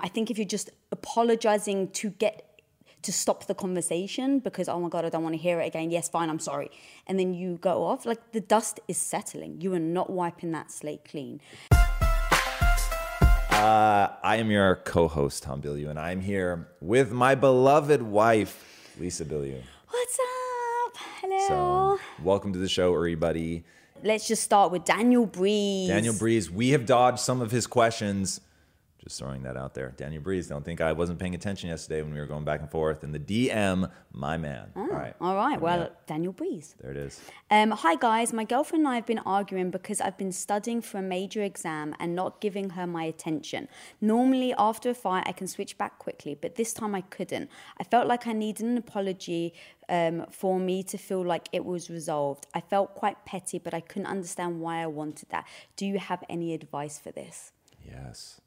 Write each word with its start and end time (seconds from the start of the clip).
I 0.00 0.08
think 0.08 0.30
if 0.30 0.38
you're 0.38 0.46
just 0.46 0.70
apologizing 0.90 1.90
to 1.90 2.10
get 2.10 2.60
to 3.02 3.12
stop 3.12 3.46
the 3.46 3.54
conversation 3.54 4.38
because 4.38 4.66
oh 4.66 4.80
my 4.80 4.88
god 4.88 5.04
I 5.04 5.10
don't 5.10 5.22
want 5.22 5.34
to 5.34 5.40
hear 5.40 5.60
it 5.60 5.66
again. 5.66 5.90
Yes 5.90 6.08
fine 6.08 6.30
I'm 6.30 6.38
sorry. 6.38 6.70
And 7.06 7.18
then 7.18 7.34
you 7.34 7.58
go 7.60 7.84
off 7.84 8.06
like 8.06 8.32
the 8.32 8.40
dust 8.40 8.80
is 8.88 8.96
settling. 8.96 9.60
You 9.60 9.74
are 9.74 9.78
not 9.78 10.08
wiping 10.08 10.52
that 10.52 10.70
slate 10.70 11.04
clean. 11.04 11.42
Uh, 13.50 14.08
I 14.22 14.36
am 14.36 14.50
your 14.50 14.76
co-host 14.76 15.42
Tom 15.42 15.60
Bilyeu 15.60 15.90
and 15.90 15.98
I'm 15.98 16.22
here 16.22 16.68
with 16.80 17.12
my 17.12 17.34
beloved 17.34 18.00
wife 18.00 18.94
Lisa 18.98 19.26
Bilyeu. 19.26 19.60
What's 19.88 20.18
up? 20.18 20.96
Hello. 21.20 21.48
So 21.48 22.00
welcome 22.22 22.54
to 22.54 22.58
the 22.58 22.68
show 22.68 22.94
everybody. 22.94 23.64
Let's 24.02 24.26
just 24.26 24.42
start 24.42 24.72
with 24.72 24.86
Daniel 24.86 25.26
Breeze. 25.26 25.88
Daniel 25.88 26.14
Breeze 26.14 26.50
we 26.50 26.70
have 26.70 26.86
dodged 26.86 27.18
some 27.18 27.42
of 27.42 27.50
his 27.50 27.66
questions 27.66 28.40
just 29.02 29.18
throwing 29.18 29.42
that 29.42 29.56
out 29.56 29.74
there. 29.74 29.92
Daniel 29.96 30.22
Breeze, 30.22 30.46
don't 30.46 30.64
think 30.64 30.80
I 30.80 30.92
wasn't 30.92 31.18
paying 31.18 31.34
attention 31.34 31.68
yesterday 31.68 32.02
when 32.02 32.14
we 32.14 32.20
were 32.20 32.26
going 32.26 32.44
back 32.44 32.60
and 32.60 32.70
forth. 32.70 33.02
And 33.02 33.12
the 33.12 33.18
DM, 33.18 33.90
my 34.12 34.36
man. 34.36 34.70
Oh, 34.76 34.82
all 34.82 34.86
right. 34.86 35.14
All 35.20 35.34
right. 35.34 35.60
Well, 35.60 35.90
Daniel 36.06 36.32
Breeze. 36.32 36.76
There 36.80 36.92
it 36.92 36.96
is. 36.96 37.20
Um, 37.50 37.72
hi, 37.72 37.96
guys. 37.96 38.32
My 38.32 38.44
girlfriend 38.44 38.84
and 38.84 38.92
I 38.92 38.94
have 38.94 39.06
been 39.06 39.18
arguing 39.20 39.70
because 39.70 40.00
I've 40.00 40.16
been 40.16 40.30
studying 40.30 40.80
for 40.80 40.98
a 40.98 41.02
major 41.02 41.42
exam 41.42 41.96
and 41.98 42.14
not 42.14 42.40
giving 42.40 42.70
her 42.70 42.86
my 42.86 43.04
attention. 43.04 43.68
Normally, 44.00 44.54
after 44.56 44.90
a 44.90 44.94
fight, 44.94 45.24
I 45.26 45.32
can 45.32 45.48
switch 45.48 45.76
back 45.76 45.98
quickly, 45.98 46.36
but 46.40 46.54
this 46.54 46.72
time 46.72 46.94
I 46.94 47.00
couldn't. 47.00 47.50
I 47.78 47.84
felt 47.84 48.06
like 48.06 48.26
I 48.28 48.32
needed 48.32 48.66
an 48.66 48.76
apology 48.76 49.54
um, 49.88 50.26
for 50.30 50.60
me 50.60 50.84
to 50.84 50.96
feel 50.96 51.24
like 51.24 51.48
it 51.52 51.64
was 51.64 51.90
resolved. 51.90 52.46
I 52.54 52.60
felt 52.60 52.94
quite 52.94 53.24
petty, 53.24 53.58
but 53.58 53.74
I 53.74 53.80
couldn't 53.80 54.06
understand 54.06 54.60
why 54.60 54.82
I 54.82 54.86
wanted 54.86 55.30
that. 55.30 55.46
Do 55.74 55.86
you 55.86 55.98
have 55.98 56.22
any 56.28 56.54
advice 56.54 57.00
for 57.00 57.10
this? 57.10 57.50
Yes. 57.84 58.41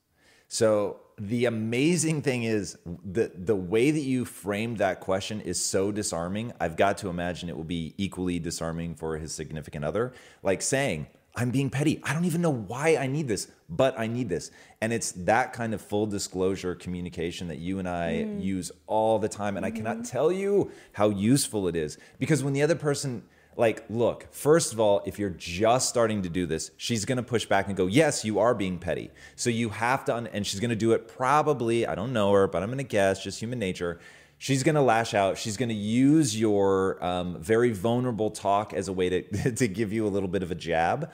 So 0.47 1.01
the 1.17 1.45
amazing 1.45 2.21
thing 2.21 2.43
is 2.43 2.77
the 2.85 3.31
the 3.33 3.55
way 3.55 3.91
that 3.91 4.01
you 4.01 4.25
framed 4.25 4.79
that 4.79 4.99
question 4.99 5.41
is 5.41 5.63
so 5.63 5.91
disarming. 5.91 6.53
I've 6.59 6.75
got 6.75 6.97
to 6.99 7.09
imagine 7.09 7.49
it 7.49 7.55
will 7.55 7.63
be 7.63 7.93
equally 7.97 8.39
disarming 8.39 8.95
for 8.95 9.17
his 9.17 9.33
significant 9.33 9.85
other. 9.85 10.13
Like 10.43 10.61
saying, 10.61 11.07
I'm 11.37 11.51
being 11.51 11.69
petty. 11.69 11.99
I 12.03 12.13
don't 12.13 12.25
even 12.25 12.41
know 12.41 12.53
why 12.53 12.95
I 12.97 13.07
need 13.07 13.27
this, 13.27 13.47
but 13.69 13.97
I 13.99 14.07
need 14.07 14.29
this. 14.29 14.51
And 14.81 14.93
it's 14.93 15.11
that 15.13 15.51
kind 15.51 15.73
of 15.73 15.81
full 15.81 16.05
disclosure 16.05 16.75
communication 16.75 17.47
that 17.49 17.57
you 17.57 17.79
and 17.79 17.89
I 17.89 18.25
mm. 18.25 18.41
use 18.41 18.71
all 18.87 19.19
the 19.19 19.27
time. 19.27 19.57
And 19.57 19.65
mm-hmm. 19.65 19.73
I 19.73 19.77
cannot 19.77 19.97
mm-hmm. 19.97 20.11
tell 20.11 20.31
you 20.31 20.71
how 20.93 21.09
useful 21.09 21.67
it 21.67 21.75
is 21.75 21.97
because 22.19 22.43
when 22.43 22.53
the 22.53 22.61
other 22.61 22.75
person 22.75 23.23
like, 23.57 23.85
look, 23.89 24.27
first 24.31 24.73
of 24.73 24.79
all, 24.79 25.01
if 25.05 25.17
you're 25.17 25.29
just 25.29 25.87
starting 25.87 26.23
to 26.23 26.29
do 26.29 26.45
this, 26.45 26.71
she's 26.77 27.05
going 27.05 27.17
to 27.17 27.23
push 27.23 27.45
back 27.45 27.67
and 27.67 27.75
go, 27.75 27.87
yes, 27.87 28.25
you 28.25 28.39
are 28.39 28.53
being 28.53 28.79
petty. 28.79 29.11
So 29.35 29.49
you 29.49 29.69
have 29.69 30.03
to, 30.05 30.15
un- 30.15 30.27
and 30.27 30.45
she's 30.45 30.59
going 30.59 30.69
to 30.69 30.75
do 30.75 30.91
it 30.91 31.07
probably, 31.07 31.87
I 31.87 31.95
don't 31.95 32.11
know 32.11 32.31
her, 32.33 32.47
but 32.47 32.63
I'm 32.63 32.69
going 32.69 32.79
to 32.79 32.83
guess, 32.83 33.23
just 33.23 33.39
human 33.39 33.59
nature. 33.59 33.99
She's 34.37 34.63
going 34.63 34.75
to 34.75 34.81
lash 34.81 35.13
out. 35.13 35.37
She's 35.37 35.55
going 35.55 35.69
to 35.69 35.75
use 35.75 36.37
your 36.37 37.03
um, 37.03 37.41
very 37.41 37.71
vulnerable 37.71 38.29
talk 38.29 38.73
as 38.73 38.89
a 38.89 38.93
way 38.93 39.09
to, 39.09 39.51
to 39.55 39.67
give 39.67 39.93
you 39.93 40.05
a 40.05 40.09
little 40.09 40.29
bit 40.29 40.43
of 40.43 40.51
a 40.51 40.55
jab. 40.55 41.11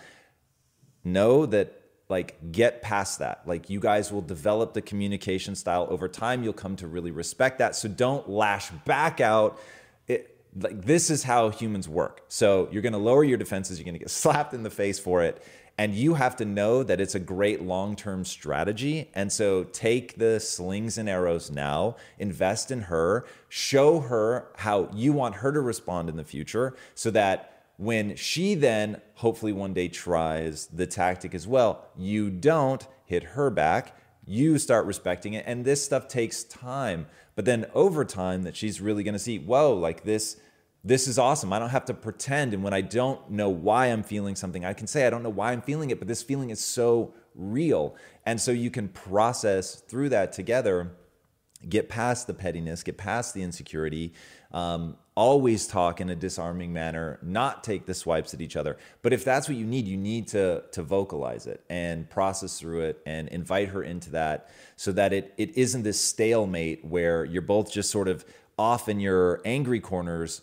Know 1.04 1.46
that 1.46 1.78
like 2.10 2.52
get 2.52 2.82
past 2.82 3.20
that 3.20 3.42
like 3.46 3.70
you 3.70 3.80
guys 3.80 4.12
will 4.12 4.22
develop 4.22 4.74
the 4.74 4.82
communication 4.82 5.56
style 5.56 5.88
over 5.90 6.10
time 6.10 6.44
you'll 6.44 6.52
come 6.52 6.76
to 6.76 6.86
really 6.86 7.10
respect 7.10 7.60
that 7.60 7.74
so 7.74 7.88
don't 7.88 8.30
lash 8.30 8.70
back 8.86 9.22
out 9.22 9.58
like 10.60 10.84
this 10.84 11.10
is 11.10 11.24
how 11.24 11.50
humans 11.50 11.88
work. 11.88 12.24
So 12.28 12.68
you're 12.72 12.82
going 12.82 12.94
to 12.94 13.00
lower 13.00 13.24
your 13.24 13.38
defenses, 13.38 13.80
you're 13.80 13.86
going 13.86 13.94
to 13.96 14.00
get 14.00 14.10
slapped 14.12 14.54
in 14.54 14.64
the 14.64 14.70
face 14.70 15.00
for 15.00 15.24
it, 15.24 15.44
and 15.78 15.94
you 15.94 16.16
have 16.16 16.36
to 16.38 16.46
know 16.46 16.84
that 16.84 17.00
it's 17.00 17.16
a 17.16 17.20
great 17.20 17.62
long-term 17.62 18.26
strategy. 18.26 19.10
And 19.14 19.32
so 19.32 19.64
take 19.64 20.18
the 20.18 20.40
slings 20.40 20.98
and 20.98 21.10
arrows 21.10 21.50
now, 21.50 21.96
invest 22.20 22.72
in 22.72 22.82
her, 22.82 23.26
show 23.50 24.02
her 24.02 24.48
how 24.58 24.90
you 24.94 25.14
want 25.14 25.36
her 25.36 25.52
to 25.52 25.62
respond 25.62 26.10
in 26.10 26.18
the 26.18 26.24
future 26.24 26.76
so 26.94 27.10
that 27.12 27.64
when 27.78 28.16
she 28.16 28.54
then 28.54 29.02
hopefully 29.16 29.52
one 29.52 29.74
day 29.74 29.88
tries 29.88 30.68
the 30.68 30.86
tactic 30.86 31.34
as 31.34 31.48
well, 31.48 31.88
you 31.98 32.30
don't 32.30 32.88
hit 33.06 33.24
her 33.24 33.50
back. 33.50 33.96
You 34.26 34.58
start 34.58 34.86
respecting 34.86 35.34
it. 35.34 35.44
And 35.48 35.66
this 35.66 35.84
stuff 35.84 36.08
takes 36.08 36.44
time. 36.44 37.08
But 37.36 37.46
then 37.46 37.66
over 37.74 38.06
time, 38.06 38.44
that 38.44 38.56
she's 38.56 38.82
really 38.82 39.04
going 39.04 39.14
to 39.14 39.20
see, 39.20 39.40
whoa, 39.40 39.74
like 39.74 40.04
this, 40.04 40.38
this 40.84 41.08
is 41.08 41.18
awesome. 41.18 41.54
I 41.54 41.60
don't 41.60 41.70
have 41.70 41.86
to 41.86 41.94
pretend. 41.94 42.54
And 42.54 42.64
when 42.64 42.74
I 42.74 42.82
don't 42.82 43.32
know 43.32 43.50
why 43.50 43.88
I'm 43.88 44.04
feeling 44.04 44.36
something, 44.36 44.66
I 44.66 44.74
can 44.74 44.88
say, 44.88 45.06
I 45.06 45.10
don't 45.10 45.24
know 45.24 45.30
why 45.30 45.52
I'm 45.52 45.62
feeling 45.62 45.92
it, 45.92 46.00
but 46.00 46.08
this 46.08 46.24
feeling 46.24 46.50
is 46.50 46.64
so 46.64 47.14
real. 47.36 47.96
And 48.26 48.40
so 48.40 48.52
you 48.52 48.70
can 48.70 48.90
process 48.90 49.76
through 49.76 50.10
that 50.10 50.34
together, 50.34 50.92
get 51.70 51.90
past 51.90 52.28
the 52.28 52.34
pettiness, 52.34 52.84
get 52.84 52.98
past 52.98 53.34
the 53.34 53.42
insecurity, 53.42 54.14
um, 54.52 54.98
always 55.16 55.68
talk 55.68 56.02
in 56.02 56.10
a 56.10 56.16
disarming 56.16 56.74
manner, 56.74 57.20
not 57.22 57.64
take 57.64 57.86
the 57.86 57.94
swipes 57.94 58.34
at 58.34 58.42
each 58.42 58.56
other. 58.56 58.78
But 59.02 59.14
if 59.14 59.24
that's 59.24 59.48
what 59.48 59.58
you 59.58 59.66
need, 59.66 59.88
you 59.88 59.98
need 59.98 60.28
to, 60.30 60.64
to 60.72 60.84
vocalize 60.84 61.48
it 61.48 61.64
and 61.70 62.10
process 62.10 62.60
through 62.60 62.82
it 62.82 63.02
and 63.06 63.28
invite 63.30 63.70
her 63.70 63.84
into 63.84 64.12
that 64.12 64.50
so 64.76 64.92
that 64.94 65.14
it, 65.14 65.34
it 65.38 65.58
isn't 65.58 65.84
this 65.84 66.00
stalemate 66.00 66.84
where 66.86 67.26
you're 67.26 67.42
both 67.42 67.72
just 67.72 67.92
sort 67.92 68.08
of 68.08 68.26
off 68.58 68.90
in 68.90 69.00
your 69.00 69.42
angry 69.46 69.80
corners 69.80 70.42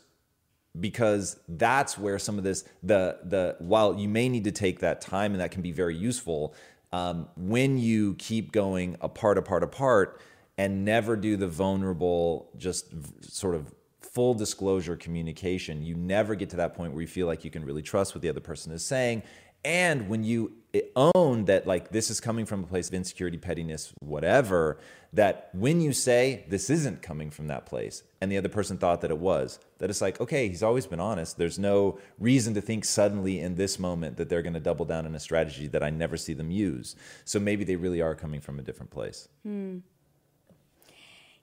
because 0.80 1.38
that's 1.48 1.96
where 1.96 2.18
some 2.18 2.38
of 2.38 2.44
this 2.44 2.64
the 2.82 3.18
the 3.24 3.56
while 3.58 3.98
you 3.98 4.08
may 4.08 4.28
need 4.28 4.44
to 4.44 4.52
take 4.52 4.80
that 4.80 5.00
time 5.00 5.32
and 5.32 5.40
that 5.40 5.50
can 5.50 5.62
be 5.62 5.72
very 5.72 5.96
useful 5.96 6.54
um, 6.92 7.28
when 7.36 7.78
you 7.78 8.14
keep 8.14 8.52
going 8.52 8.96
apart 9.00 9.38
apart 9.38 9.62
apart 9.62 10.20
and 10.58 10.84
never 10.84 11.16
do 11.16 11.36
the 11.36 11.46
vulnerable 11.46 12.50
just 12.58 12.92
sort 13.22 13.54
of 13.54 13.72
full 14.00 14.34
disclosure 14.34 14.96
communication. 14.96 15.82
You 15.82 15.94
never 15.94 16.34
get 16.34 16.50
to 16.50 16.56
that 16.56 16.74
point 16.74 16.92
where 16.92 17.00
you 17.00 17.06
feel 17.06 17.28
like 17.28 17.44
you 17.44 17.50
can 17.50 17.64
really 17.64 17.82
trust 17.82 18.14
what 18.14 18.22
the 18.22 18.28
other 18.28 18.40
person 18.40 18.72
is 18.72 18.84
saying. 18.84 19.22
And 19.64 20.08
when 20.08 20.24
you 20.24 20.52
own 20.94 21.46
that 21.46 21.66
like 21.66 21.90
this 21.90 22.10
is 22.10 22.20
coming 22.20 22.44
from 22.46 22.62
a 22.62 22.66
place 22.66 22.88
of 22.88 22.94
insecurity 22.94 23.38
pettiness 23.38 23.92
whatever 24.00 24.78
that 25.12 25.48
when 25.54 25.80
you 25.80 25.92
say 25.92 26.44
this 26.48 26.68
isn't 26.68 27.00
coming 27.02 27.30
from 27.30 27.46
that 27.48 27.64
place 27.64 28.02
and 28.20 28.30
the 28.30 28.36
other 28.36 28.50
person 28.50 28.76
thought 28.76 29.00
that 29.00 29.10
it 29.10 29.18
was 29.18 29.58
that 29.78 29.88
it's 29.88 30.02
like 30.02 30.20
okay 30.20 30.48
he's 30.48 30.62
always 30.62 30.86
been 30.86 31.00
honest. 31.00 31.38
There's 31.38 31.58
no 31.58 31.98
reason 32.18 32.54
to 32.54 32.60
think 32.60 32.84
suddenly 32.84 33.40
in 33.40 33.54
this 33.54 33.78
moment 33.78 34.16
that 34.18 34.28
they're 34.28 34.42
going 34.42 34.54
to 34.54 34.60
double 34.60 34.84
down 34.84 35.06
on 35.06 35.14
a 35.14 35.20
strategy 35.20 35.66
that 35.68 35.82
i 35.82 35.90
never 35.90 36.16
see 36.16 36.34
them 36.34 36.50
use. 36.50 36.94
So 37.24 37.40
maybe 37.40 37.64
they 37.64 37.76
really 37.76 38.02
are 38.02 38.14
coming 38.14 38.40
from 38.40 38.58
a 38.58 38.62
different 38.62 38.90
place. 38.90 39.28
Hmm. 39.44 39.78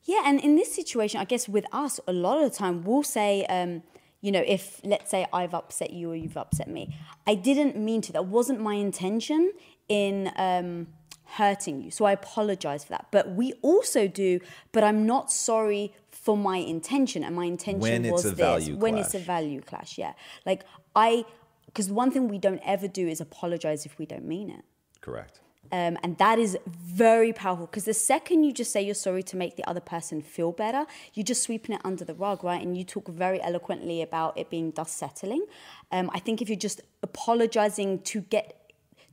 Yeah 0.06 0.22
and 0.26 0.40
in 0.40 0.56
this 0.56 0.74
situation 0.74 1.20
i 1.20 1.26
guess 1.26 1.50
with 1.50 1.66
us 1.72 2.00
a 2.08 2.14
lot 2.14 2.42
of 2.42 2.50
the 2.50 2.58
time 2.58 2.84
we'll 2.84 3.04
say 3.04 3.46
um, 3.46 3.84
you 4.26 4.32
know, 4.32 4.44
if 4.48 4.82
let's 4.84 5.12
say 5.12 5.28
I've 5.32 5.54
upset 5.54 5.92
you 5.94 6.10
or 6.10 6.16
you've 6.16 6.36
upset 6.36 6.68
me, 6.68 6.98
I 7.28 7.36
didn't 7.36 7.78
mean 7.78 8.02
to. 8.02 8.14
That 8.14 8.26
wasn't 8.26 8.60
my 8.60 8.74
intention 8.74 9.52
in 9.88 10.32
um, 10.36 10.88
hurting 11.26 11.84
you. 11.84 11.92
So 11.92 12.06
I 12.06 12.14
apologize 12.14 12.84
for 12.84 12.90
that. 12.94 13.06
But 13.12 13.36
we 13.36 13.54
also 13.62 14.08
do, 14.08 14.40
but 14.72 14.84
I'm 14.84 15.06
not 15.06 15.32
sorry 15.32 15.94
for 16.10 16.36
my 16.36 16.58
intention. 16.58 17.24
And 17.24 17.36
my 17.36 17.46
intention 17.46 17.82
when 17.82 18.10
was 18.10 18.24
this. 18.24 18.70
when 18.70 18.98
it's 18.98 19.14
a 19.14 19.20
value 19.20 19.62
clash. 19.62 20.00
Yeah. 20.00 20.14
Like 20.44 20.64
I, 20.96 21.26
because 21.68 21.92
one 21.92 22.10
thing 22.10 22.28
we 22.28 22.40
don't 22.40 22.62
ever 22.66 22.88
do 22.88 23.08
is 23.08 23.22
apologize 23.22 23.86
if 23.86 24.00
we 24.00 24.08
don't 24.08 24.26
mean 24.26 24.50
it. 24.50 24.64
Correct. 25.02 25.42
Um, 25.72 25.98
and 26.04 26.18
that 26.18 26.40
is 26.40 26.58
very 26.68 27.34
powerful 27.34 27.66
because 27.66 27.86
the 27.86 27.94
second 27.94 28.44
you 28.44 28.54
just 28.54 28.72
say 28.72 28.82
you're 28.82 28.96
sorry 28.96 29.24
to 29.24 29.38
make 29.38 29.56
the 29.56 29.68
other 29.70 29.80
person 29.80 30.22
feel 30.22 30.52
better, 30.52 30.86
you're 31.14 31.24
just 31.24 31.44
sweeping 31.44 31.76
it 31.76 31.82
under 31.84 32.06
the 32.06 32.14
rug, 32.14 32.44
right? 32.44 32.62
And 32.62 32.78
you 32.78 32.84
talk 32.84 33.08
very 33.08 33.42
eloquently 33.42 34.02
about 34.02 34.38
it 34.38 34.50
being 34.50 34.72
dust 34.72 34.98
settling. 34.98 35.46
Um, 35.92 36.10
I 36.14 36.20
think 36.20 36.42
if 36.42 36.50
you're 36.50 36.58
just 36.58 36.82
apologizing 37.04 38.02
to 38.04 38.22
get 38.22 38.62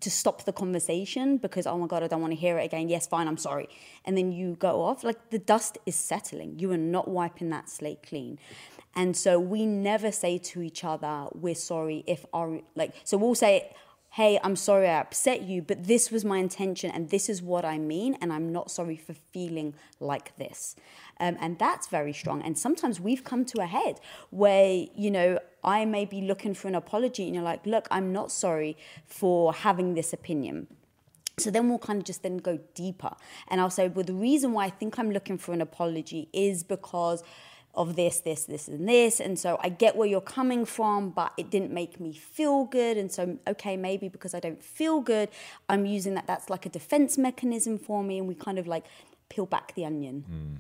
to 0.01 0.11
stop 0.11 0.45
the 0.45 0.53
conversation 0.53 1.37
because 1.37 1.65
oh 1.65 1.79
my 1.79 1.87
god 1.87 2.03
I 2.03 2.09
don't 2.09 2.21
want 2.21 2.33
to 2.33 2.39
hear 2.39 2.59
it 2.59 2.65
again 2.65 2.89
yes 2.89 3.07
fine 3.07 3.29
I'm 3.29 3.37
sorry 3.37 3.69
and 4.05 4.19
then 4.19 4.33
you 4.33 4.57
go 4.59 4.83
off 4.83 5.05
like 5.05 5.31
the 5.31 5.39
dust 5.39 5.79
is 5.87 5.95
settling 5.95 6.59
you 6.59 6.73
are 6.73 6.77
not 6.77 7.07
wiping 7.07 7.51
that 7.51 7.71
slate 7.71 8.03
clean 8.03 8.41
and 8.97 9.17
so 9.17 9.39
we 9.39 9.65
never 9.65 10.11
say 10.11 10.39
to 10.39 10.61
each 10.61 10.83
other 10.83 11.29
we're 11.35 11.55
sorry 11.55 12.03
if 12.09 12.27
our 12.33 12.61
like 12.75 12.93
so 13.05 13.17
we'll 13.17 13.37
say 13.37 13.73
hey, 14.13 14.39
I'm 14.45 14.57
sorry 14.57 14.89
I 14.89 15.01
upset 15.01 15.41
you, 15.41 15.63
but 15.63 15.85
this 15.85 16.11
was 16.11 16.23
my 16.23 16.37
intention 16.37 16.91
and 16.91 17.09
this 17.09 17.31
is 17.31 17.41
what 17.41 17.65
I 17.65 17.79
mean, 17.79 18.19
and 18.21 18.31
I'm 18.31 18.53
not 18.53 18.71
sorry 18.71 18.97
for 18.97 19.15
feeling 19.15 19.73
like 20.01 20.37
this. 20.37 20.77
Um, 21.19 21.39
and 21.41 21.59
that's 21.59 21.87
very 21.87 22.13
strong. 22.13 22.43
And 22.43 22.59
sometimes 22.59 23.01
we've 23.01 23.25
come 23.25 23.47
to 23.47 23.63
a 23.63 23.67
head 23.67 24.01
where, 24.29 24.85
you 24.95 25.11
know, 25.11 25.39
I 25.65 25.87
may 25.87 26.05
be 26.05 26.21
looking 26.21 26.53
for 26.53 26.69
an 26.69 26.75
apology 26.75 27.25
and 27.25 27.35
you're 27.35 27.43
like, 27.43 27.65
look, 27.65 27.89
I'm 27.91 28.13
not 28.13 28.31
sorry 28.31 28.77
for 29.07 29.55
having 29.55 29.95
this 29.95 30.13
opinion. 30.13 30.67
So 31.39 31.51
then 31.51 31.71
we'll 31.71 31.79
kind 31.79 31.99
of 31.99 32.05
just 32.05 32.23
then 32.23 32.37
go 32.37 32.59
deeper. 32.75 33.15
And 33.49 33.63
I'll 33.63 33.71
say, 33.71 33.89
well, 33.89 34.05
the 34.05 34.13
reason 34.13 34.53
why 34.53 34.67
I 34.67 34.71
think 34.71 34.99
I'm 34.99 35.11
looking 35.11 35.39
for 35.39 35.55
an 35.55 35.63
apology 35.63 36.29
is 36.35 36.63
because 36.63 37.23
of 37.75 37.97
this, 37.97 38.21
this, 38.21 38.45
this, 38.45 38.69
and 38.69 38.89
this. 38.89 39.19
And 39.21 39.39
so 39.39 39.59
I 39.63 39.71
get 39.71 39.97
where 39.97 40.07
you're 40.07 40.21
coming 40.21 40.65
from, 40.65 41.11
but 41.11 41.33
it 41.39 41.51
didn't 41.51 41.73
make 41.73 41.99
me 41.99 42.13
feel 42.13 42.65
good. 42.65 42.97
And 42.99 43.11
so, 43.11 43.39
okay, 43.49 43.77
maybe 43.77 44.09
because 44.09 44.35
I 44.35 44.41
don't 44.41 44.63
feel 44.63 45.01
good, 45.01 45.31
I'm 45.69 45.87
using 45.87 46.15
that. 46.15 46.27
That's 46.27 46.51
like 46.51 46.67
a 46.67 46.69
defense 46.69 47.17
mechanism 47.17 47.79
for 47.79 48.03
me. 48.03 48.19
And 48.19 48.29
we 48.29 48.35
kind 48.35 48.59
of 48.59 48.67
like 48.67 48.85
peel 49.29 49.47
back 49.47 49.75
the 49.75 49.87
onion. 49.87 50.25
Mm. 50.31 50.59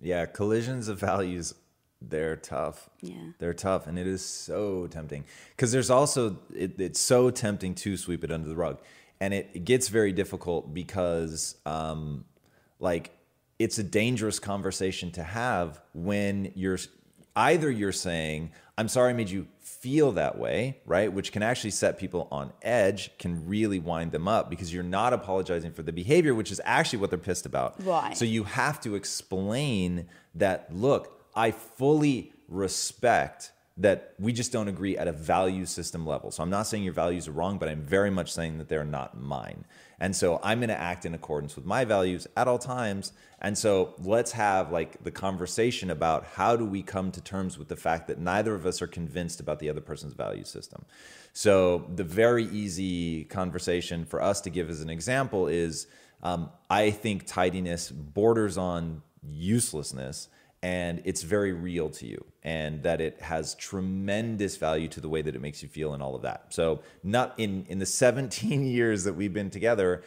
Yeah, 0.00 0.26
collisions 0.26 0.86
of 0.86 1.00
values, 1.00 1.54
they're 2.00 2.36
tough. 2.36 2.88
Yeah. 3.00 3.16
They're 3.40 3.52
tough. 3.52 3.88
And 3.88 3.98
it 3.98 4.06
is 4.06 4.24
so 4.24 4.86
tempting. 4.86 5.24
Because 5.56 5.72
there's 5.72 5.90
also, 5.90 6.38
it, 6.54 6.80
it's 6.80 7.00
so 7.00 7.30
tempting 7.30 7.74
to 7.76 7.96
sweep 7.96 8.22
it 8.22 8.30
under 8.30 8.48
the 8.48 8.54
rug. 8.54 8.78
And 9.20 9.34
it, 9.34 9.50
it 9.54 9.64
gets 9.64 9.88
very 9.88 10.12
difficult 10.12 10.72
because, 10.72 11.56
um, 11.66 12.24
like, 12.78 13.10
it's 13.58 13.78
a 13.78 13.82
dangerous 13.82 14.38
conversation 14.38 15.10
to 15.12 15.22
have 15.22 15.80
when 15.92 16.52
you're 16.54 16.78
either 17.36 17.70
you're 17.70 17.92
saying, 17.92 18.50
I'm 18.76 18.88
sorry 18.88 19.10
I 19.10 19.12
made 19.12 19.30
you 19.30 19.46
feel 19.60 20.12
that 20.12 20.38
way, 20.38 20.78
right? 20.86 21.12
Which 21.12 21.30
can 21.30 21.42
actually 21.42 21.70
set 21.70 21.98
people 21.98 22.26
on 22.32 22.52
edge, 22.62 23.16
can 23.18 23.46
really 23.46 23.78
wind 23.78 24.10
them 24.12 24.26
up 24.26 24.50
because 24.50 24.72
you're 24.74 24.82
not 24.82 25.12
apologizing 25.12 25.72
for 25.72 25.82
the 25.82 25.92
behavior, 25.92 26.34
which 26.34 26.50
is 26.50 26.60
actually 26.64 26.98
what 26.98 27.10
they're 27.10 27.18
pissed 27.18 27.46
about. 27.46 27.84
Right. 27.84 28.16
So 28.16 28.24
you 28.24 28.44
have 28.44 28.80
to 28.80 28.96
explain 28.96 30.08
that, 30.34 30.74
look, 30.74 31.22
I 31.34 31.52
fully 31.52 32.32
respect 32.48 33.52
that 33.78 34.14
we 34.18 34.32
just 34.32 34.50
don't 34.50 34.66
agree 34.66 34.96
at 34.96 35.06
a 35.06 35.12
value 35.12 35.64
system 35.64 36.04
level. 36.04 36.32
So 36.32 36.42
I'm 36.42 36.50
not 36.50 36.66
saying 36.66 36.82
your 36.82 36.92
values 36.92 37.28
are 37.28 37.32
wrong, 37.32 37.58
but 37.58 37.68
I'm 37.68 37.82
very 37.82 38.10
much 38.10 38.32
saying 38.32 38.58
that 38.58 38.68
they're 38.68 38.84
not 38.84 39.16
mine. 39.20 39.64
And 40.00 40.14
so 40.14 40.40
I'm 40.42 40.58
going 40.58 40.68
to 40.68 40.78
act 40.78 41.06
in 41.06 41.14
accordance 41.14 41.54
with 41.54 41.64
my 41.64 41.84
values 41.84 42.26
at 42.36 42.48
all 42.48 42.58
times. 42.58 43.12
And 43.40 43.56
so 43.56 43.94
let's 44.02 44.32
have 44.32 44.72
like 44.72 45.02
the 45.04 45.12
conversation 45.12 45.90
about 45.90 46.24
how 46.24 46.56
do 46.56 46.64
we 46.64 46.82
come 46.82 47.12
to 47.12 47.20
terms 47.20 47.56
with 47.56 47.68
the 47.68 47.76
fact 47.76 48.08
that 48.08 48.18
neither 48.18 48.54
of 48.54 48.66
us 48.66 48.82
are 48.82 48.88
convinced 48.88 49.38
about 49.38 49.60
the 49.60 49.70
other 49.70 49.80
person's 49.80 50.12
value 50.12 50.44
system. 50.44 50.84
So 51.32 51.88
the 51.94 52.04
very 52.04 52.46
easy 52.46 53.24
conversation 53.24 54.04
for 54.04 54.20
us 54.20 54.40
to 54.40 54.50
give 54.50 54.70
as 54.70 54.80
an 54.80 54.90
example 54.90 55.46
is 55.46 55.86
um, 56.24 56.50
I 56.68 56.90
think 56.90 57.26
tidiness 57.26 57.92
borders 57.92 58.58
on 58.58 59.02
uselessness 59.22 60.28
and 60.62 61.00
it's 61.04 61.22
very 61.22 61.52
real 61.52 61.88
to 61.88 62.06
you 62.06 62.24
and 62.42 62.82
that 62.82 63.00
it 63.00 63.20
has 63.20 63.54
tremendous 63.54 64.56
value 64.56 64.88
to 64.88 65.00
the 65.00 65.08
way 65.08 65.22
that 65.22 65.34
it 65.34 65.40
makes 65.40 65.62
you 65.62 65.68
feel 65.68 65.94
and 65.94 66.02
all 66.02 66.14
of 66.14 66.22
that. 66.22 66.46
So 66.50 66.80
not 67.02 67.34
in 67.38 67.64
in 67.68 67.78
the 67.78 67.86
17 67.86 68.64
years 68.78 69.04
that 69.04 69.14
we've 69.14 69.32
been 69.32 69.50
together 69.50 70.02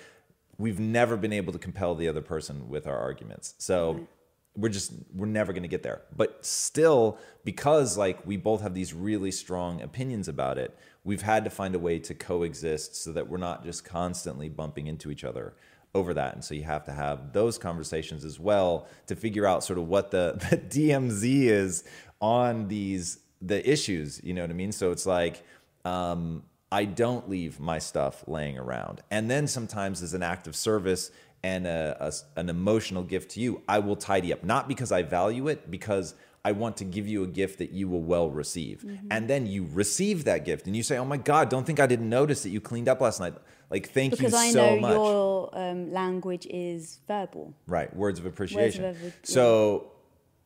we've 0.58 0.80
never 0.80 1.18
been 1.18 1.34
able 1.34 1.52
to 1.52 1.60
compel 1.60 1.96
the 1.96 2.08
other 2.08 2.22
person 2.22 2.70
with 2.70 2.86
our 2.86 2.98
arguments. 2.98 3.56
So 3.58 3.94
right. 3.94 4.08
we're 4.56 4.70
just 4.70 4.94
we're 5.16 5.26
never 5.26 5.54
going 5.54 5.64
to 5.64 5.70
get 5.70 5.82
there. 5.82 6.02
But 6.16 6.46
still 6.46 7.18
because 7.44 7.98
like 7.98 8.26
we 8.26 8.38
both 8.38 8.62
have 8.62 8.74
these 8.74 8.94
really 8.94 9.32
strong 9.32 9.82
opinions 9.82 10.28
about 10.28 10.58
it 10.58 10.78
we've 11.04 11.22
had 11.22 11.44
to 11.44 11.50
find 11.50 11.74
a 11.76 11.80
way 11.80 12.00
to 12.00 12.14
coexist 12.14 12.96
so 12.96 13.12
that 13.12 13.28
we're 13.28 13.38
not 13.38 13.64
just 13.64 13.84
constantly 13.84 14.50
bumping 14.50 14.88
into 14.88 15.10
each 15.10 15.24
other 15.24 15.54
over 15.94 16.14
that. 16.14 16.36
And 16.36 16.44
so 16.44 16.56
you 16.56 16.64
have 16.64 16.86
to 16.86 16.92
have 16.92 17.34
those 17.34 17.58
conversations 17.58 18.24
as 18.24 18.40
well 18.40 18.88
to 19.08 19.16
figure 19.16 19.46
out 19.46 19.64
sort 19.64 19.78
of 19.80 19.88
what 19.88 20.12
the, 20.12 20.36
the 20.50 20.58
DMZ 20.58 21.44
is 21.44 21.84
on 22.20 22.68
these 22.68 23.20
the 23.42 23.68
issues. 23.70 24.22
You 24.24 24.34
know 24.34 24.42
what 24.42 24.52
I 24.52 24.54
mean? 24.54 24.72
So 24.72 24.92
it's 24.92 25.06
like 25.06 25.44
um, 25.84 26.44
I 26.72 26.86
don't 26.86 27.30
leave 27.30 27.60
my 27.60 27.80
stuff 27.80 28.24
laying 28.28 28.58
around. 28.58 29.02
And 29.10 29.30
then 29.30 29.48
sometimes 29.48 30.02
as 30.02 30.14
an 30.14 30.24
act 30.24 30.48
of 30.48 30.56
service 30.56 31.12
and 31.44 31.66
a, 31.66 31.98
a, 32.00 32.40
an 32.40 32.50
emotional 32.50 33.04
gift 33.04 33.32
to 33.32 33.40
you, 33.40 33.62
I 33.68 33.80
will 33.80 33.96
tidy 33.96 34.32
up. 34.32 34.44
Not 34.44 34.68
because 34.68 34.92
I 34.92 35.02
value 35.02 35.48
it, 35.48 35.72
because 35.72 36.14
I 36.44 36.54
want 36.54 36.78
to 36.78 36.84
give 36.84 37.08
you 37.08 37.24
a 37.24 37.28
gift 37.28 37.60
that 37.60 37.72
you 37.72 37.88
will 37.88 38.02
well 38.02 38.30
receive. 38.30 38.84
Mm-hmm. 38.86 39.08
And 39.12 39.30
then 39.30 39.46
you 39.46 39.68
receive 39.72 40.24
that 40.26 40.44
gift 40.44 40.66
and 40.66 40.76
you 40.76 40.84
say, 40.84 40.98
Oh 40.98 41.06
my 41.06 41.18
God, 41.18 41.50
don't 41.50 41.66
think 41.66 41.80
I 41.80 41.86
didn't 41.86 42.10
notice 42.10 42.44
that 42.44 42.50
you 42.50 42.60
cleaned 42.60 42.90
up 42.90 43.02
last 43.02 43.20
night. 43.20 43.34
Like, 43.70 43.90
thank 43.90 44.12
because 44.12 44.34
you 44.34 44.38
I 44.38 44.52
so 44.52 44.76
much. 44.76 44.76
Because 44.76 44.84
I 44.84 44.96
know 44.96 45.04
your 45.04 45.50
um, 45.54 45.94
language 45.94 46.48
is 46.50 47.00
verbal. 47.08 47.54
Right, 47.68 47.96
words 47.96 48.20
of 48.20 48.26
appreciation. 48.26 48.84
Words 48.84 49.04
of, 49.04 49.14
so 49.24 49.92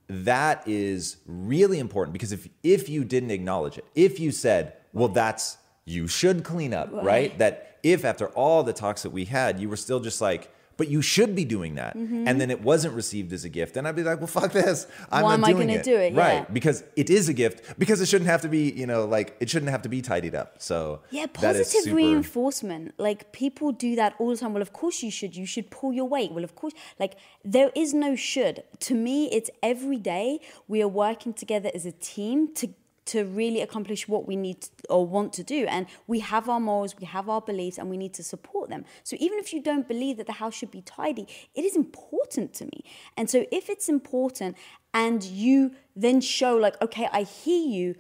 that 0.08 0.68
is 0.68 1.18
really 1.26 1.80
important 1.80 2.14
because 2.14 2.32
if 2.32 2.48
if 2.62 2.88
you 2.88 3.04
didn't 3.04 3.32
acknowledge 3.32 3.80
it, 3.80 3.86
if 3.96 4.20
you 4.20 4.32
said, 4.32 4.74
"Well, 4.94 5.08
that's 5.08 5.58
you 5.86 6.08
should 6.08 6.44
clean 6.44 6.74
up," 6.74 6.92
right? 6.92 7.04
right? 7.04 7.38
That 7.40 7.80
if 7.82 8.06
after 8.06 8.28
all 8.30 8.64
the 8.64 8.74
talks 8.74 9.02
that 9.04 9.10
we 9.10 9.26
had, 9.26 9.60
you 9.60 9.70
were 9.70 9.78
still 9.78 10.00
just 10.00 10.22
like, 10.22 10.52
but 10.78 10.90
you 10.90 11.02
should 11.02 11.36
be 11.36 11.46
doing 11.46 11.76
that. 11.76 11.96
Mm-hmm. 11.96 12.28
And 12.28 12.40
then 12.40 12.52
it 12.52 12.62
wasn't 12.62 12.94
received 12.94 13.34
as 13.34 13.46
a 13.46 13.50
gift. 13.50 13.78
And 13.78 13.88
I'd 13.88 13.96
be 13.96 14.04
like, 14.04 14.20
well, 14.20 14.28
fuck 14.28 14.52
this. 14.52 14.88
I'm 15.12 15.24
Why 15.24 15.38
not 15.38 15.40
am 15.40 15.46
I 15.46 15.54
going 15.54 15.68
to 15.70 15.84
do 15.84 15.96
it? 15.96 16.14
Right. 16.14 16.34
Yeah. 16.34 16.46
Because 16.52 16.84
it 16.96 17.10
is 17.10 17.30
a 17.30 17.34
gift, 17.34 17.80
because 17.80 18.02
it 18.02 18.08
shouldn't 18.08 18.30
have 18.30 18.42
to 18.42 18.50
be, 18.50 18.72
you 18.72 18.86
know, 18.86 19.06
like 19.06 19.36
it 19.40 19.50
shouldn't 19.50 19.72
have 19.72 19.82
to 19.84 19.90
be 19.90 20.02
tidied 20.02 20.36
up. 20.36 20.56
So 20.62 21.02
yeah, 21.12 21.28
positive 21.28 21.68
super... 21.68 21.96
reinforcement. 21.96 22.94
Like 22.98 23.32
people 23.32 23.72
do 23.72 23.96
that 23.96 24.16
all 24.20 24.30
the 24.30 24.38
time. 24.38 24.54
Well, 24.54 24.62
of 24.62 24.74
course 24.74 25.04
you 25.04 25.12
should. 25.12 25.36
You 25.36 25.46
should 25.46 25.70
pull 25.70 25.94
your 25.94 26.06
weight. 26.06 26.32
Well, 26.32 26.44
of 26.44 26.56
course, 26.56 26.74
like 27.00 27.16
there 27.44 27.72
is 27.76 27.94
no 27.94 28.16
should. 28.16 28.64
To 28.82 28.96
me, 28.96 29.30
it's 29.32 29.50
every 29.64 29.98
day 29.98 30.40
we 30.68 30.82
are 30.82 30.88
working 30.88 31.34
together 31.34 31.72
as 31.74 31.86
a 31.86 31.92
team 31.92 32.54
to 32.56 32.70
to 33.06 33.24
really 33.26 33.62
accomplish 33.62 34.08
what 34.08 34.28
we 34.28 34.36
need 34.36 34.62
to, 34.62 34.70
or 34.90 35.06
want 35.06 35.32
to 35.34 35.44
do. 35.44 35.66
And 35.68 35.86
we 36.08 36.20
have 36.20 36.50
our 36.50 36.60
morals, 36.60 36.96
we 37.00 37.06
have 37.06 37.30
our 37.30 37.42
beliefs, 37.42 37.78
and 37.78 37.90
we 37.90 37.98
need 37.98 38.14
to 38.16 38.24
support 38.24 38.70
them. 38.70 38.86
So 39.04 39.16
even 39.20 39.40
if 39.40 39.54
you 39.54 39.62
don't 39.62 39.88
believe 39.88 40.18
that 40.18 40.28
the 40.28 40.34
house 40.34 40.56
should 40.56 40.72
be 40.72 40.82
tidy, 40.82 41.28
it 41.54 41.64
is 41.64 41.76
important 41.76 42.54
to 42.56 42.66
me. 42.66 42.84
And 43.16 43.30
so 43.30 43.46
if 43.52 43.70
it's 43.70 43.90
important 43.90 44.58
and 44.94 45.24
you 45.24 45.72
then 45.96 46.22
show 46.22 46.56
like, 46.56 46.82
okay, 46.82 47.08
I 47.12 47.24
hear 47.24 47.68
you, 47.68 47.96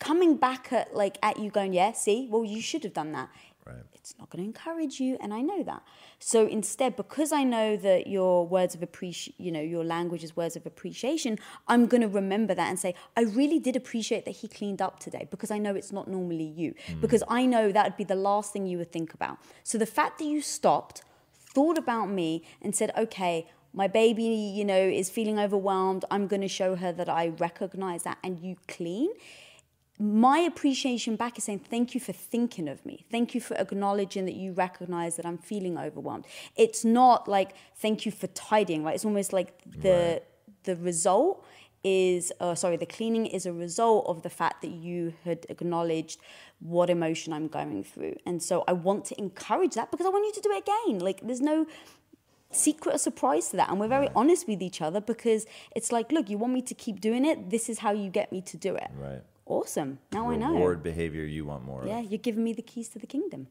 coming 0.00 0.36
back 0.36 0.72
at 0.72 0.94
like 0.94 1.16
at 1.22 1.38
you 1.38 1.50
going, 1.50 1.72
yeah, 1.72 1.92
see, 1.92 2.28
well, 2.30 2.44
you 2.44 2.60
should 2.60 2.82
have 2.84 2.92
done 2.92 3.12
that. 3.12 3.30
Right. 3.66 3.76
It's 3.94 4.14
not 4.18 4.28
going 4.28 4.44
to 4.44 4.46
encourage 4.46 5.00
you, 5.00 5.16
and 5.20 5.32
I 5.32 5.40
know 5.40 5.62
that. 5.62 5.82
So 6.18 6.46
instead, 6.46 6.96
because 6.96 7.32
I 7.32 7.44
know 7.44 7.76
that 7.78 8.06
your 8.06 8.46
words 8.46 8.74
of 8.74 8.82
appreciation, 8.82 9.34
you 9.38 9.50
know, 9.50 9.60
your 9.60 9.82
language 9.82 10.22
is 10.22 10.36
words 10.36 10.54
of 10.54 10.66
appreciation, 10.66 11.38
I'm 11.66 11.86
going 11.86 12.02
to 12.02 12.08
remember 12.08 12.54
that 12.54 12.68
and 12.68 12.78
say, 12.78 12.94
I 13.16 13.22
really 13.22 13.58
did 13.58 13.74
appreciate 13.74 14.26
that 14.26 14.32
he 14.32 14.48
cleaned 14.48 14.82
up 14.82 15.00
today 15.00 15.26
because 15.30 15.50
I 15.50 15.56
know 15.56 15.74
it's 15.74 15.92
not 15.92 16.08
normally 16.08 16.44
you. 16.44 16.74
Mm. 16.88 17.00
Because 17.00 17.22
I 17.26 17.46
know 17.46 17.72
that 17.72 17.84
would 17.84 17.96
be 17.96 18.04
the 18.04 18.14
last 18.14 18.52
thing 18.52 18.66
you 18.66 18.76
would 18.76 18.92
think 18.92 19.14
about. 19.14 19.38
So 19.62 19.78
the 19.78 19.86
fact 19.86 20.18
that 20.18 20.26
you 20.26 20.42
stopped, 20.42 21.02
thought 21.54 21.78
about 21.78 22.10
me, 22.10 22.44
and 22.60 22.76
said, 22.76 22.92
okay, 22.98 23.46
my 23.72 23.88
baby, 23.88 24.24
you 24.24 24.64
know, 24.64 24.78
is 24.78 25.08
feeling 25.08 25.38
overwhelmed. 25.38 26.04
I'm 26.10 26.26
going 26.26 26.42
to 26.42 26.48
show 26.48 26.76
her 26.76 26.92
that 26.92 27.08
I 27.08 27.28
recognize 27.28 28.02
that 28.02 28.18
and 28.22 28.38
you 28.40 28.56
clean 28.68 29.10
my 29.98 30.38
appreciation 30.38 31.14
back 31.14 31.38
is 31.38 31.44
saying 31.44 31.60
thank 31.60 31.94
you 31.94 32.00
for 32.00 32.12
thinking 32.12 32.68
of 32.68 32.84
me. 32.84 33.04
Thank 33.10 33.34
you 33.34 33.40
for 33.40 33.56
acknowledging 33.56 34.24
that 34.24 34.34
you 34.34 34.52
recognize 34.52 35.16
that 35.16 35.26
i'm 35.26 35.38
feeling 35.38 35.78
overwhelmed. 35.78 36.26
It's 36.56 36.84
not 36.84 37.28
like 37.28 37.54
thank 37.76 38.04
you 38.04 38.12
for 38.12 38.26
tidying 38.28 38.82
right? 38.82 38.94
It's 38.94 39.04
almost 39.04 39.32
like 39.32 39.60
the 39.64 39.88
right. 39.90 40.22
the 40.64 40.76
result 40.76 41.44
is 41.84 42.32
uh, 42.40 42.54
sorry 42.54 42.76
the 42.76 42.86
cleaning 42.86 43.26
is 43.26 43.46
a 43.46 43.52
result 43.52 44.06
of 44.08 44.22
the 44.22 44.30
fact 44.30 44.62
that 44.62 44.70
you 44.70 45.12
had 45.24 45.46
acknowledged 45.48 46.18
what 46.60 46.90
emotion 46.90 47.32
i'm 47.32 47.46
going 47.46 47.84
through. 47.84 48.16
And 48.26 48.42
so 48.42 48.64
i 48.66 48.72
want 48.72 49.04
to 49.06 49.18
encourage 49.18 49.74
that 49.74 49.92
because 49.92 50.06
i 50.06 50.08
want 50.08 50.24
you 50.26 50.32
to 50.32 50.40
do 50.40 50.50
it 50.52 50.64
again. 50.68 50.98
Like 50.98 51.20
there's 51.20 51.40
no 51.40 51.66
secret 52.50 52.96
or 52.96 52.98
surprise 52.98 53.50
to 53.50 53.56
that. 53.58 53.68
And 53.68 53.78
we're 53.78 53.88
very 53.88 54.06
right. 54.06 54.16
honest 54.16 54.48
with 54.48 54.60
each 54.60 54.80
other 54.80 55.00
because 55.00 55.46
it's 55.76 55.92
like 55.92 56.10
look 56.10 56.28
you 56.28 56.38
want 56.38 56.52
me 56.52 56.62
to 56.62 56.74
keep 56.74 57.00
doing 57.00 57.24
it? 57.24 57.50
This 57.50 57.68
is 57.68 57.78
how 57.78 57.92
you 57.92 58.10
get 58.10 58.32
me 58.32 58.40
to 58.40 58.56
do 58.56 58.74
it. 58.74 58.90
Right 58.98 59.22
Awesome. 59.46 59.98
Now 60.12 60.20
Reward 60.28 60.34
I 60.42 60.46
know. 60.46 60.54
Reward 60.54 60.82
behavior 60.82 61.24
you 61.24 61.44
want 61.44 61.64
more 61.64 61.84
Yeah, 61.86 61.98
of. 62.00 62.10
you're 62.10 62.18
giving 62.18 62.42
me 62.44 62.52
the 62.52 62.62
keys 62.62 62.88
to 62.90 62.98
the 62.98 63.06
kingdom. 63.06 63.48